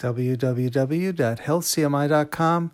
[0.00, 2.70] www.healthcmi.com.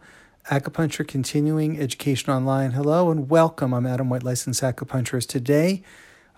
[0.51, 2.71] Acupuncture Continuing Education Online.
[2.71, 3.75] Hello and welcome.
[3.75, 5.27] I'm Adam White, licensed acupuncturist.
[5.27, 5.83] Today,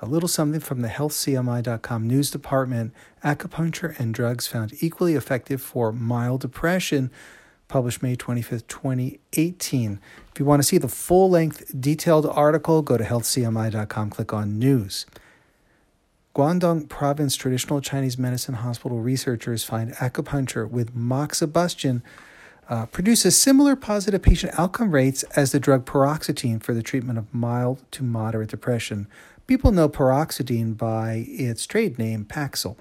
[0.01, 2.95] a little something from the healthcmi.com news department.
[3.23, 7.11] Acupuncture and drugs found equally effective for mild depression,
[7.69, 10.01] published May 25th, 2018.
[10.33, 14.59] If you want to see the full length detailed article, go to healthcmi.com, click on
[14.59, 15.05] news.
[16.39, 22.01] Guangdong Province Traditional Chinese Medicine Hospital researchers find acupuncture with moxibustion
[22.69, 27.35] uh, produces similar positive patient outcome rates as the drug paroxetine for the treatment of
[27.35, 29.09] mild to moderate depression.
[29.49, 32.77] People know paroxetine by its trade name Paxil.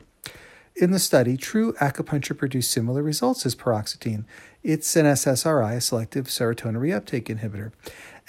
[0.75, 4.25] In the study, true acupuncture produced similar results as paroxetine.
[4.61, 7.71] It's an SSRI, a selective serotonin reuptake inhibitor.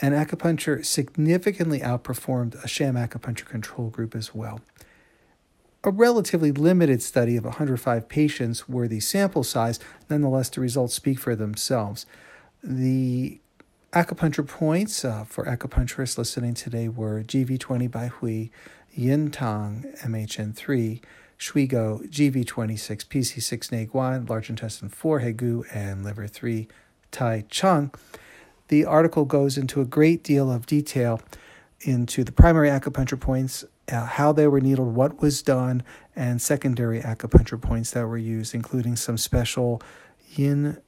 [0.00, 4.62] And acupuncture significantly outperformed a sham acupuncture control group as well
[5.84, 9.78] a relatively limited study of 105 patients were the sample size.
[10.10, 12.04] Nonetheless, the results speak for themselves.
[12.62, 13.40] The
[13.92, 18.50] acupuncture points uh, for acupuncturists listening today were GV20 Baihui,
[18.92, 21.00] Yin Tang, MHN3,
[21.38, 26.66] Shuigou, GV26, PC6 Neiguan, large intestine 4, Hegu, and liver 3,
[27.12, 27.94] Taichong.
[28.66, 31.20] The article goes into a great deal of detail
[31.82, 35.82] into the primary acupuncture points uh, how they were needled, what was done,
[36.14, 39.80] and secondary acupuncture points that were used, including some special
[40.30, 40.78] yin,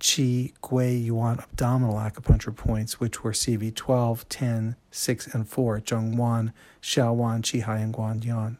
[0.00, 6.52] qi, gui, yuan abdominal acupuncture points, which were CV 12, 10, 6, and 4, Zhongwan,
[6.82, 8.58] Xiaowan, Qihai, and Guanyuan.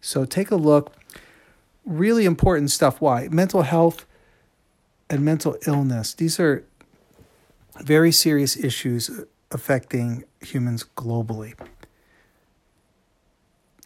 [0.00, 0.94] So take a look.
[1.84, 3.00] Really important stuff.
[3.00, 3.28] Why?
[3.28, 4.06] Mental health
[5.08, 6.14] and mental illness.
[6.14, 6.64] These are
[7.80, 9.10] very serious issues
[9.50, 11.54] affecting humans globally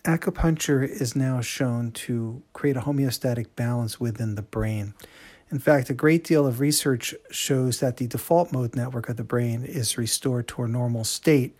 [0.07, 4.95] acupuncture is now shown to create a homeostatic balance within the brain.
[5.51, 9.25] In fact, a great deal of research shows that the default mode network of the
[9.25, 11.57] brain is restored to a normal state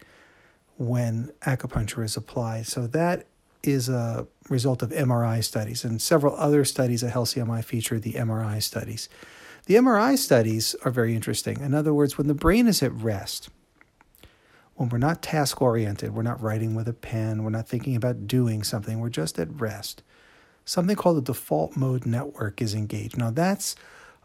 [0.77, 2.67] when acupuncture is applied.
[2.67, 3.27] So that
[3.63, 8.63] is a result of MRI studies, and several other studies at HealthCMI feature the MRI
[8.63, 9.09] studies.
[9.67, 11.61] The MRI studies are very interesting.
[11.61, 13.49] In other words, when the brain is at rest,
[14.77, 18.27] when we're not task oriented, we're not writing with a pen, we're not thinking about
[18.27, 20.03] doing something, we're just at rest.
[20.65, 23.17] Something called the default mode network is engaged.
[23.17, 23.77] Now, that's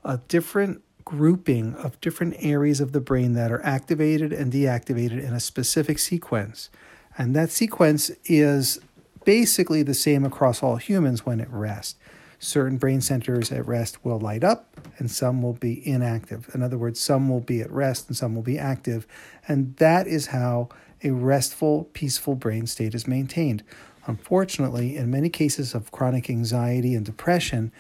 [0.04, 5.34] a different grouping of different areas of the brain that are activated and deactivated in
[5.34, 6.70] a specific sequence.
[7.18, 8.80] And that sequence is
[9.24, 11.98] basically the same across all humans when at rest
[12.42, 14.66] certain brain centers at rest will light up
[14.98, 16.50] and some will be inactive.
[16.56, 19.06] In other words, some will be at rest and some will be active.
[19.48, 20.70] And that is how
[21.04, 23.64] a restful, peaceful brain state is maintained.
[24.08, 27.72] Unfortunately, in many cases of chronic anxiety and depression,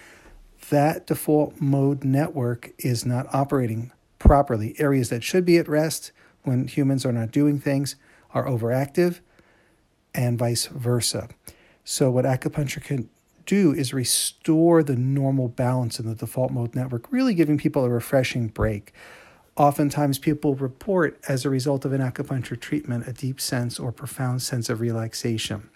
[0.70, 4.76] that default mode network is not operating properly.
[4.78, 6.12] Areas that should be at rest
[6.44, 7.96] when humans are not doing things
[8.32, 9.20] are overactive,
[10.14, 11.30] and vice versa.
[11.84, 13.10] So, what acupuncture can
[13.46, 17.90] do is restore the normal balance in the default mode network, really giving people a
[17.90, 18.94] refreshing break.
[19.58, 24.42] Oftentimes, people report as a result of an acupuncture treatment a deep sense or profound
[24.42, 25.70] sense of relaxation.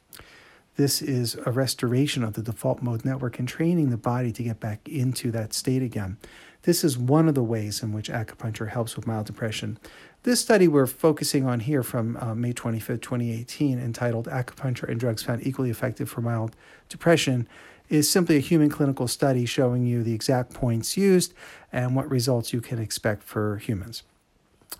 [0.77, 4.59] This is a restoration of the default mode network and training the body to get
[4.59, 6.17] back into that state again.
[6.63, 9.77] This is one of the ways in which acupuncture helps with mild depression.
[10.25, 15.21] This study we're focusing on here from uh, May 25, 2018, entitled Acupuncture and Drugs
[15.21, 16.55] Found Equally Effective for Mild
[16.89, 17.47] Depression,
[17.89, 21.35] is simply a human clinical study showing you the exact points used
[21.71, 24.01] and what results you can expect for humans.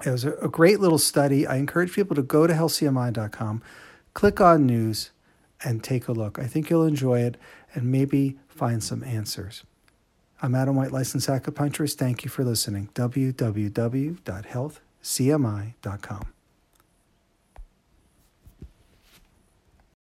[0.04, 1.46] It was a, a great little study.
[1.46, 3.62] I encourage people to go to healthcmi.com,
[4.16, 5.12] click on news,
[5.64, 6.40] and take a look.
[6.40, 7.38] I think you'll enjoy it
[7.76, 9.64] and maybe find some answers.
[10.42, 11.98] I'm Adam White, licensed acupuncturist.
[11.98, 12.90] Thank you for listening.
[15.06, 16.35] www.healthcmi.com.